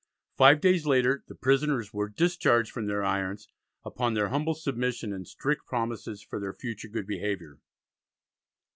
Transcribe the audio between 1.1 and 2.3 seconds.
the prisoners were